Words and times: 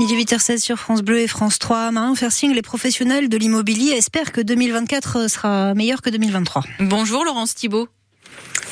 Il 0.00 0.12
est 0.12 0.16
8h16 0.16 0.58
sur 0.58 0.78
France 0.78 1.02
Bleu 1.02 1.18
et 1.18 1.26
France 1.26 1.58
3. 1.58 1.90
Marion 1.90 2.14
Fersing, 2.14 2.54
les 2.54 2.62
professionnels 2.62 3.28
de 3.28 3.36
l'immobilier 3.36 3.92
espèrent 3.92 4.30
que 4.30 4.40
2024 4.40 5.28
sera 5.28 5.74
meilleur 5.74 6.02
que 6.02 6.10
2023. 6.10 6.62
Bonjour 6.78 7.24
Laurence 7.24 7.56
Thibault. 7.56 7.88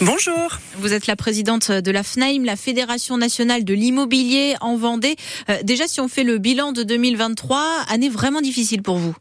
Bonjour. 0.01 0.59
Vous 0.79 0.93
êtes 0.93 1.09
la 1.09 1.17
présidente 1.17 1.73
de 1.73 1.91
la 1.91 2.05
FNAIM, 2.05 2.45
la 2.45 2.55
Fédération 2.55 3.17
nationale 3.17 3.65
de 3.65 3.75
l'immobilier 3.75 4.55
en 4.61 4.77
Vendée. 4.77 5.17
Euh, 5.49 5.57
déjà, 5.65 5.89
si 5.89 6.01
on 6.01 6.07
fait 6.07 6.23
le 6.23 6.39
bilan 6.39 6.71
de 6.71 6.85
2023, 6.85 7.87
année 7.89 8.09
vraiment 8.09 8.41
difficile 8.41 8.83
pour 8.83 8.99
vous? 8.99 9.17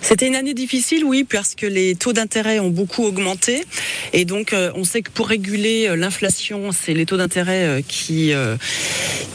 C'était 0.00 0.26
une 0.26 0.36
année 0.36 0.54
difficile, 0.54 1.04
oui, 1.04 1.24
parce 1.24 1.54
que 1.54 1.66
les 1.66 1.94
taux 1.94 2.12
d'intérêt 2.12 2.58
ont 2.58 2.70
beaucoup 2.70 3.04
augmenté. 3.04 3.64
Et 4.12 4.24
donc, 4.24 4.52
euh, 4.52 4.70
on 4.74 4.84
sait 4.84 5.02
que 5.02 5.10
pour 5.10 5.28
réguler 5.28 5.88
euh, 5.88 5.96
l'inflation, 5.96 6.70
c'est 6.72 6.94
les 6.94 7.06
taux 7.06 7.16
d'intérêt 7.16 7.64
euh, 7.64 7.80
qui, 7.86 8.32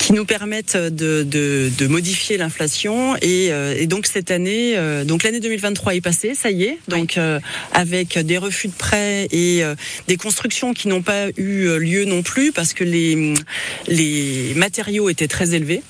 qui 0.07 0.13
nous 0.13 0.23
permettent 0.23 0.77
de, 0.77 1.23
de, 1.23 1.69
de 1.77 1.87
modifier 1.87 2.37
l'inflation. 2.37 3.17
Et, 3.21 3.47
et, 3.47 3.87
donc, 3.87 4.07
cette 4.07 4.31
année, 4.31 4.77
donc 5.03 5.23
l'année 5.23 5.41
2023 5.41 5.95
est 5.95 6.01
passée, 6.01 6.33
ça 6.33 6.49
y 6.49 6.63
est. 6.63 6.77
Donc, 6.87 7.19
avec 7.73 8.17
des 8.17 8.37
refus 8.37 8.69
de 8.69 8.73
prêts 8.73 9.27
et 9.33 9.63
des 10.07 10.15
constructions 10.15 10.73
qui 10.73 10.87
n'ont 10.87 11.01
pas 11.01 11.27
eu 11.35 11.77
lieu 11.79 12.05
non 12.05 12.23
plus, 12.23 12.53
parce 12.53 12.73
que 12.73 12.85
les, 12.85 13.33
les 13.89 14.53
matériaux 14.55 15.09
étaient 15.09 15.27
très 15.27 15.53
élevés. 15.55 15.83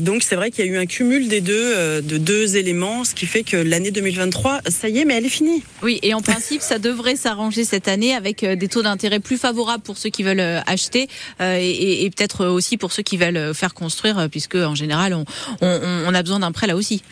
donc, 0.00 0.22
c'est 0.22 0.36
vrai 0.36 0.50
qu'il 0.50 0.64
y 0.64 0.68
a 0.68 0.70
eu 0.70 0.78
un 0.78 0.86
cumul 0.86 1.28
des 1.28 1.42
deux, 1.42 2.00
de 2.00 2.16
deux 2.16 2.56
éléments, 2.56 3.04
ce 3.04 3.14
qui 3.14 3.26
fait 3.26 3.42
que 3.42 3.58
l'année 3.58 3.90
2023, 3.90 4.62
ça 4.70 4.88
y 4.88 5.00
est, 5.00 5.04
mais 5.04 5.18
elle 5.18 5.26
est 5.26 5.28
finie. 5.28 5.62
Oui, 5.82 5.98
et 6.02 6.14
en 6.14 6.22
principe, 6.22 6.62
ça 6.62 6.78
devrait 6.78 7.16
s'arranger 7.16 7.64
cette 7.64 7.86
année 7.86 8.14
avec 8.14 8.44
euh, 8.44 8.56
des 8.56 8.68
taux 8.68 8.82
d'intérêt 8.82 9.20
plus 9.20 9.36
favorables 9.36 9.82
pour 9.82 9.98
ceux 9.98 10.10
qui 10.10 10.22
veulent 10.22 10.40
euh, 10.40 10.60
acheter 10.66 11.08
euh, 11.40 11.58
et, 11.60 12.04
et 12.04 12.10
peut-être 12.10 12.46
aussi 12.46 12.76
pour 12.76 12.92
ceux 12.92 13.02
qui 13.02 13.09
veulent 13.18 13.54
faire 13.54 13.74
construire, 13.74 14.28
puisque 14.30 14.54
en 14.56 14.74
général, 14.74 15.14
on, 15.14 15.24
on, 15.60 16.04
on 16.06 16.14
a 16.14 16.22
besoin 16.22 16.40
d'un 16.40 16.52
prêt 16.52 16.66
là 16.66 16.76
aussi. 16.76 17.02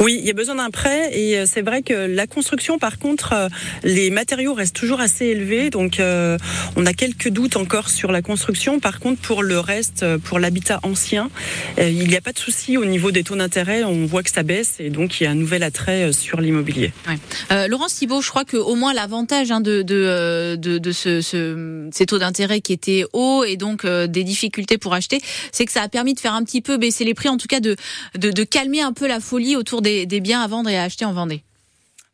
Oui, 0.00 0.16
il 0.20 0.26
y 0.26 0.30
a 0.30 0.34
besoin 0.34 0.56
d'un 0.56 0.70
prêt 0.70 1.10
et 1.12 1.38
euh, 1.38 1.44
c'est 1.46 1.62
vrai 1.62 1.82
que 1.82 1.92
la 1.92 2.26
construction, 2.26 2.78
par 2.78 2.98
contre, 2.98 3.32
euh, 3.32 3.48
les 3.84 4.10
matériaux 4.10 4.54
restent 4.54 4.76
toujours 4.76 5.00
assez 5.00 5.26
élevés, 5.26 5.70
donc 5.70 6.00
euh, 6.00 6.38
on 6.76 6.86
a 6.86 6.92
quelques 6.92 7.28
doutes 7.28 7.56
encore 7.56 7.88
sur 7.90 8.12
la 8.12 8.22
construction. 8.22 8.80
Par 8.80 9.00
contre, 9.00 9.20
pour 9.20 9.42
le 9.42 9.58
reste, 9.58 10.04
pour 10.18 10.38
l'habitat 10.38 10.80
ancien, 10.82 11.30
il 11.78 12.08
n'y 12.08 12.16
a 12.16 12.20
pas 12.20 12.32
de 12.32 12.38
souci 12.38 12.76
au 12.76 12.84
niveau 12.84 13.10
des 13.10 13.24
taux 13.24 13.36
d'intérêt. 13.36 13.84
On 13.84 14.06
voit 14.06 14.22
que 14.22 14.30
ça 14.30 14.42
baisse 14.42 14.74
et 14.78 14.90
donc 14.90 15.20
il 15.20 15.24
y 15.24 15.26
a 15.26 15.30
un 15.30 15.34
nouvel 15.34 15.62
attrait 15.62 16.12
sur 16.12 16.40
l'immobilier. 16.40 16.92
Ouais. 17.06 17.68
Laurence 17.68 17.94
Thibault, 17.94 18.20
je 18.20 18.28
crois 18.30 18.44
que 18.44 18.56
au 18.56 18.74
moins 18.74 18.94
l'avantage 18.94 19.50
hein, 19.50 19.60
de, 19.60 19.82
de, 19.82 20.56
de, 20.56 20.78
de 20.78 20.92
ce, 20.92 21.20
ce, 21.20 21.88
ces 21.92 22.06
taux 22.06 22.18
d'intérêt 22.18 22.60
qui 22.60 22.72
étaient 22.72 23.04
hauts 23.12 23.44
et 23.44 23.56
donc 23.56 23.86
des 23.86 24.24
difficultés 24.24 24.78
pour 24.78 24.94
acheter, 24.94 25.20
c'est 25.52 25.64
que 25.64 25.72
ça 25.72 25.82
a 25.82 25.88
permis 25.88 26.14
de 26.14 26.20
faire 26.20 26.34
un 26.34 26.44
petit 26.44 26.60
peu 26.60 26.76
baisser 26.76 27.04
les 27.04 27.14
prix, 27.14 27.28
en 27.28 27.36
tout 27.36 27.48
cas 27.48 27.60
de, 27.60 27.76
de, 28.16 28.30
de 28.30 28.44
calmer 28.44 28.80
un 28.80 28.92
peu 28.92 29.06
la 29.06 29.20
folie 29.20 29.56
autour 29.56 29.77
autour 29.78 29.82
des, 29.82 30.06
des 30.06 30.20
biens 30.20 30.40
à 30.40 30.48
vendre 30.48 30.68
et 30.70 30.76
à 30.76 30.82
acheter 30.82 31.04
en 31.04 31.12
Vendée 31.12 31.42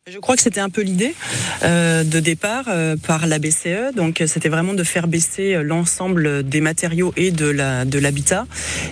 je 0.07 0.19
crois 0.19 0.37
que 0.37 0.43
c'était 0.43 0.61
un 0.61 0.69
peu 0.69 0.83
l'idée 0.83 1.15
euh, 1.63 2.05
de 2.05 2.21
départ 2.21 2.67
euh, 2.69 2.95
par 2.95 3.27
la 3.27 3.39
BCE. 3.39 3.95
Donc 3.97 4.23
c'était 4.27 4.51
vraiment 4.51 4.75
de 4.75 4.85
faire 4.85 5.09
baisser 5.09 5.55
euh, 5.55 5.63
l'ensemble 5.63 6.43
des 6.43 6.61
matériaux 6.61 7.15
et 7.17 7.31
de 7.31 7.47
la 7.47 7.87
de 7.87 7.99
l'habitat. 7.99 8.47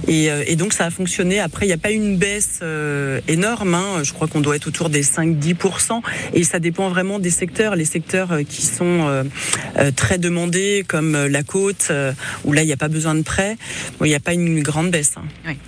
Et, 0.09 0.31
euh, 0.31 0.43
et, 0.47 0.57
donc 0.57 0.73
ça 0.73 0.87
a 0.87 0.91
fonctionné. 0.91 1.39
Après 1.39 1.67
il 1.67 1.69
n'y 1.69 1.75
a 1.75 1.79
pas 1.79 1.91
une 1.91 2.17
baisse 2.17 2.61
euh, 2.63 3.21
énorme. 3.29 3.75
Hein. 3.75 4.03
Je 4.05 4.15
crois 4.15 4.27
qu'on 4.27 4.41
doit 4.41 4.57
être 4.57 4.69
autour 4.69 4.89
des 4.89 5.03
5-10%. 5.03 6.01
Et 6.33 6.45
ça 6.45 6.61
dépend 6.61 6.89
vraiment 6.89 7.19
des 7.19 7.29
secteurs. 7.29 7.77
Les 7.77 7.85
secteurs 7.85 8.39
qui 8.49 8.63
sont 8.63 9.27
très 9.97 10.17
demandés 10.17 10.83
comme 10.89 11.27
la 11.27 11.43
côte 11.43 11.93
où 12.45 12.55
là 12.55 12.63
il 12.63 12.67
n'y 12.67 12.73
a 12.73 12.79
pas 12.79 12.89
besoin 12.89 13.15
de 13.15 13.23
prêt. 13.23 13.59
Bon, 13.99 14.07
il 14.07 14.09
n'y 14.09 14.15
a 14.15 14.21
pas 14.21 14.33
une 14.33 14.63
grande 14.63 14.91
baisse. 14.91 15.13
Hein. 15.19 15.25
Oui. 15.47 15.59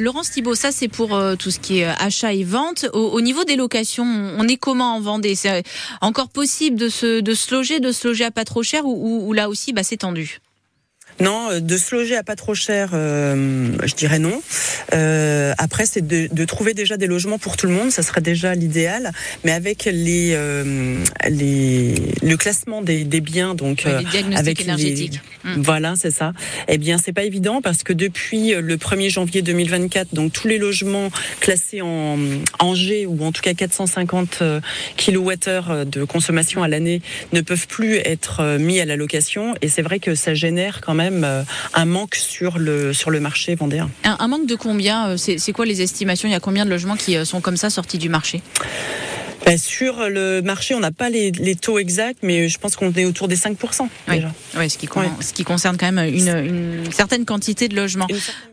Laurence 0.00 0.30
Thibault, 0.30 0.54
ça 0.54 0.70
c'est 0.72 0.88
pour 0.88 1.20
tout 1.38 1.50
ce 1.50 1.58
qui 1.58 1.80
est 1.80 1.84
achat 1.84 2.32
et 2.32 2.44
vente. 2.44 2.86
Au, 2.92 3.08
au 3.10 3.20
niveau 3.20 3.44
des 3.44 3.56
locations, 3.56 4.04
on 4.04 4.46
est 4.48 4.56
comment 4.56 4.96
en 4.96 5.00
Vendée? 5.00 5.34
C'est 5.34 5.62
encore 6.00 6.28
possible 6.28 6.76
de 6.76 6.88
se, 6.88 7.20
de 7.20 7.34
se 7.34 7.54
loger, 7.54 7.80
de 7.80 7.92
se 7.92 8.08
loger 8.08 8.24
à 8.24 8.30
pas 8.30 8.44
trop 8.44 8.62
cher 8.62 8.84
ou, 8.84 8.92
ou, 8.92 9.28
ou 9.28 9.32
là 9.32 9.48
aussi 9.48 9.72
bah, 9.72 9.82
c'est 9.82 9.98
tendu? 9.98 10.40
Non, 11.20 11.50
euh, 11.50 11.60
de 11.60 11.76
se 11.76 11.94
loger 11.94 12.16
à 12.16 12.22
pas 12.22 12.36
trop 12.36 12.54
cher, 12.54 12.90
euh, 12.94 13.76
je 13.84 13.94
dirais 13.94 14.18
non. 14.18 14.40
Euh, 14.94 15.52
après, 15.58 15.84
c'est 15.84 16.06
de, 16.06 16.28
de, 16.32 16.44
trouver 16.46 16.72
déjà 16.72 16.96
des 16.96 17.06
logements 17.06 17.38
pour 17.38 17.56
tout 17.56 17.66
le 17.66 17.72
monde, 17.72 17.90
ça 17.90 18.02
serait 18.02 18.22
déjà 18.22 18.54
l'idéal. 18.54 19.12
Mais 19.44 19.52
avec 19.52 19.84
les, 19.84 20.32
euh, 20.32 20.96
les 21.28 21.94
le 22.22 22.36
classement 22.36 22.80
des, 22.80 23.04
des 23.04 23.20
biens, 23.20 23.54
donc 23.54 23.84
oui, 23.86 24.06
les 24.28 24.36
avec 24.36 24.62
énergétiques. 24.62 25.12
Les, 25.12 25.31
mmh. 25.44 25.62
Voilà, 25.62 25.94
c'est 25.96 26.10
ça. 26.10 26.32
Eh 26.68 26.78
bien, 26.78 26.98
c'est 26.98 27.12
pas 27.12 27.24
évident 27.24 27.60
parce 27.62 27.82
que 27.82 27.92
depuis 27.92 28.54
le 28.54 28.76
1er 28.76 29.10
janvier 29.10 29.42
2024, 29.42 30.14
donc 30.14 30.32
tous 30.32 30.48
les 30.48 30.58
logements 30.58 31.10
classés 31.40 31.82
en, 31.82 32.18
en 32.58 32.74
G 32.74 33.06
ou 33.06 33.24
en 33.24 33.32
tout 33.32 33.42
cas 33.42 33.54
450 33.54 34.42
kWh 34.96 35.84
de 35.86 36.04
consommation 36.04 36.62
à 36.62 36.68
l'année 36.68 37.02
ne 37.32 37.40
peuvent 37.40 37.66
plus 37.66 37.96
être 37.96 38.58
mis 38.58 38.80
à 38.80 38.84
la 38.84 38.96
location. 38.96 39.54
Et 39.62 39.68
c'est 39.68 39.82
vrai 39.82 39.98
que 39.98 40.14
ça 40.14 40.34
génère 40.34 40.80
quand 40.80 40.94
même 40.94 41.24
euh, 41.24 41.42
un 41.74 41.84
manque 41.84 42.14
sur 42.14 42.58
le, 42.58 42.92
sur 42.92 43.10
le 43.10 43.20
marché 43.20 43.54
vendéen. 43.54 43.90
Un, 44.04 44.16
un 44.18 44.28
manque 44.28 44.46
de 44.46 44.54
combien 44.54 45.10
euh, 45.10 45.16
C'est 45.16 45.52
quoi 45.52 45.66
les 45.66 45.82
estimations? 45.82 46.28
Il 46.28 46.32
y 46.32 46.34
a 46.34 46.40
combien 46.40 46.64
de 46.64 46.70
logements 46.70 46.96
qui 46.96 47.16
euh, 47.16 47.24
sont 47.24 47.40
comme 47.40 47.56
ça 47.56 47.70
sortis 47.70 47.98
du 47.98 48.08
marché? 48.08 48.42
Ben 49.44 49.58
sur 49.58 50.08
le 50.08 50.40
marché, 50.40 50.74
on 50.74 50.80
n'a 50.80 50.92
pas 50.92 51.10
les, 51.10 51.30
les, 51.32 51.56
taux 51.56 51.78
exacts, 51.78 52.20
mais 52.22 52.48
je 52.48 52.58
pense 52.58 52.76
qu'on 52.76 52.92
est 52.92 53.04
autour 53.04 53.28
des 53.28 53.36
5% 53.36 53.56
oui. 54.08 54.14
déjà. 54.14 54.32
Oui, 54.56 54.70
ce 54.70 54.78
qui, 54.78 54.88
ouais. 54.96 55.08
ce 55.20 55.32
qui 55.32 55.44
concerne 55.44 55.76
quand 55.76 55.90
même 55.90 56.14
une, 56.14 56.28
une 56.28 56.92
certaine 56.92 57.24
quantité 57.24 57.68
de 57.68 57.76
logements. 57.76 58.06
Une 58.08 58.16
certaine 58.16 58.51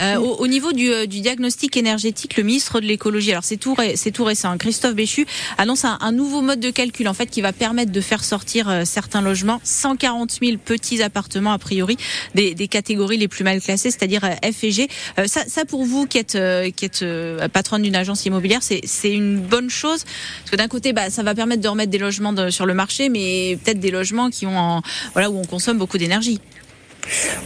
Euh, 0.00 0.16
au, 0.16 0.34
au, 0.36 0.46
niveau 0.48 0.72
du, 0.72 0.90
euh, 0.90 1.06
du, 1.06 1.20
diagnostic 1.20 1.76
énergétique, 1.76 2.36
le 2.36 2.42
ministre 2.42 2.80
de 2.80 2.86
l'écologie, 2.86 3.30
alors 3.30 3.44
c'est 3.44 3.56
tout, 3.56 3.76
tout 4.12 4.24
récent, 4.24 4.58
Christophe 4.58 4.94
Béchu 4.96 5.26
annonce 5.58 5.84
un, 5.84 5.96
un, 6.00 6.10
nouveau 6.10 6.42
mode 6.42 6.58
de 6.58 6.70
calcul 6.70 7.06
en 7.06 7.14
fait 7.14 7.26
qui 7.26 7.40
va 7.40 7.52
permettre 7.52 7.92
de 7.92 8.00
faire 8.00 8.24
sortir 8.24 8.68
euh, 8.68 8.84
certains 8.84 9.22
logements, 9.22 9.60
140 9.62 10.38
000 10.42 10.56
petits 10.64 11.02
appartements 11.04 11.52
a 11.52 11.58
priori 11.58 11.96
des, 12.34 12.54
des 12.56 12.66
catégories 12.66 13.16
les 13.16 13.28
plus 13.28 13.44
mal 13.44 13.60
classées, 13.60 13.92
c'est-à-dire 13.92 14.24
euh, 14.24 14.50
F 14.50 14.64
et 14.64 14.72
G. 14.72 14.88
ça, 15.26 15.44
ça 15.46 15.64
pour 15.64 15.84
vous 15.84 16.06
qui 16.06 16.18
êtes 16.18 16.36
qui 16.74 16.84
êtes 16.84 17.04
patronne 17.52 17.82
d'une 17.82 17.96
agence 17.96 18.26
immobilière, 18.26 18.60
c'est 18.62 19.12
une 19.12 19.38
bonne 19.38 19.70
chose? 19.70 20.04
Parce 20.40 20.50
que 20.50 20.56
d'un 20.56 20.68
côté, 20.68 20.92
bah, 20.92 21.10
ça 21.10 21.22
va 21.22 21.34
permettre 21.36 21.62
de 21.62 21.68
remettre 21.68 21.90
des 21.90 21.98
logements 21.98 22.32
de, 22.32 22.50
sur 22.50 22.66
le 22.66 22.74
marché, 22.74 23.08
mais 23.08 23.56
peut-être 23.62 23.78
des 23.78 23.90
logements 23.90 24.30
qui 24.30 24.46
ont 24.46 24.82
voilà 25.12 25.30
où 25.30 25.38
on 25.38 25.44
consomme 25.44 25.78
beaucoup 25.78 25.98
d'énergie. 25.98 26.40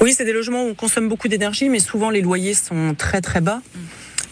Oui, 0.00 0.14
c'est 0.14 0.24
des 0.24 0.32
logements 0.32 0.64
où 0.64 0.68
on 0.68 0.74
consomme 0.74 1.08
beaucoup 1.08 1.28
d'énergie, 1.28 1.68
mais 1.68 1.78
souvent 1.78 2.10
les 2.10 2.20
loyers 2.20 2.54
sont 2.54 2.94
très 2.96 3.20
très 3.20 3.40
bas. 3.40 3.60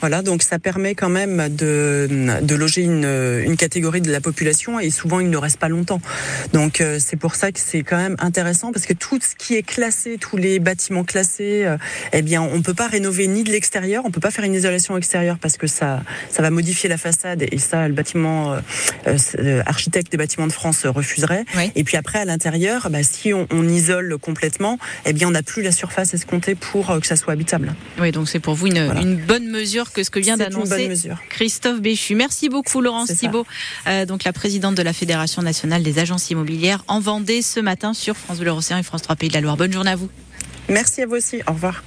Voilà, 0.01 0.23
donc 0.23 0.43
ça 0.43 0.59
permet 0.59 0.95
quand 0.95 1.11
même 1.11 1.55
de, 1.55 2.09
de 2.41 2.55
loger 2.55 2.83
une, 2.83 3.05
une, 3.45 3.57
catégorie 3.57 4.01
de 4.01 4.11
la 4.11 4.23
population 4.23 4.81
et 4.81 4.91
souvent 4.91 5.21
il 5.21 5.29
ne 5.29 5.37
reste 5.37 5.59
pas 5.59 5.69
longtemps. 5.69 6.01
Donc 6.55 6.81
euh, 6.81 6.99
c'est 6.99 7.17
pour 7.17 7.35
ça 7.35 7.53
que 7.53 7.61
c'est 7.61 7.83
quand 7.83 7.99
même 7.99 8.17
intéressant 8.19 8.73
parce 8.73 8.87
que 8.87 8.95
tout 8.95 9.19
ce 9.21 9.37
qui 9.37 9.57
est 9.57 9.63
classé, 9.63 10.17
tous 10.19 10.39
les 10.39 10.59
bâtiments 10.59 11.05
classés, 11.05 11.65
euh, 11.67 11.77
eh 12.13 12.23
bien 12.23 12.41
on 12.41 12.63
peut 12.63 12.75
pas 12.75 12.89
rénover 12.89 13.27
ni 13.27 13.45
de 13.45 13.51
l'extérieur, 13.51 14.05
on 14.07 14.11
peut 14.11 14.21
pas 14.21 14.31
faire 14.31 14.45
une 14.45 14.55
isolation 14.55 14.97
extérieure 14.97 15.37
parce 15.39 15.59
que 15.59 15.67
ça 15.67 16.03
ça 16.31 16.43
va 16.43 16.51
modifier 16.51 16.89
la 16.89 16.97
façade 16.97 17.43
et 17.43 17.59
ça 17.59 17.87
le 17.87 17.95
bâtiment 17.95 18.55
euh, 18.55 18.61
euh 19.39 19.63
architecte 19.67 20.11
des 20.11 20.19
bâtiments 20.19 20.47
de 20.47 20.53
France 20.53 20.87
refuserait. 20.87 21.45
Oui. 21.57 21.71
Et 21.75 21.85
puis 21.85 21.99
après 21.99 22.21
à 22.21 22.25
l'intérieur, 22.25 22.89
bah, 22.91 23.03
si 23.03 23.35
on, 23.35 23.47
on, 23.51 23.69
isole 23.69 24.17
complètement, 24.19 24.79
eh 25.05 25.13
bien 25.13 25.29
on 25.29 25.33
n'a 25.33 25.43
plus 25.43 25.63
la 25.63 25.73
surface 25.73 26.15
escomptée 26.15 26.55
pour 26.55 26.99
que 27.01 27.07
ça 27.07 27.17
soit 27.17 27.35
habitable. 27.35 27.75
Oui, 28.01 28.11
donc 28.13 28.29
c'est 28.29 28.41
pour 28.41 28.55
vous 28.55 28.69
une, 28.69 28.85
voilà. 28.85 29.01
une 29.01 29.17
bonne 29.17 29.49
mesure 29.49 29.90
que 29.93 30.03
ce 30.03 30.11
que 30.11 30.19
vient 30.19 30.37
d'annoncer 30.37 30.91
Christophe 31.29 31.81
Béchu. 31.81 32.15
Merci 32.15 32.49
beaucoup 32.49 32.81
Laurence 32.81 33.15
Thibault, 33.15 33.47
euh, 33.87 34.07
donc 34.07 34.25
la 34.25 34.33
présidente 34.33 34.75
de 34.75 34.83
la 34.83 34.93
Fédération 34.93 35.43
nationale 35.43 35.83
des 35.83 35.99
agences 35.99 36.31
immobilières 36.31 36.85
en 36.89 37.01
Vendée 37.01 37.43
ce 37.43 37.61
matin 37.61 37.95
sur 37.95 38.17
France 38.17 38.39
Bleu 38.39 38.51
Océan 38.51 38.79
et 38.79 38.83
France 38.83 39.03
3 39.03 39.17
Pays 39.17 39.29
de 39.29 39.35
la 39.35 39.41
Loire. 39.41 39.57
Bonne 39.57 39.73
journée 39.73 39.91
à 39.91 39.97
vous. 39.97 40.09
Merci 40.69 41.03
à 41.03 41.07
vous 41.07 41.17
aussi. 41.17 41.41
Au 41.47 41.53
revoir. 41.53 41.83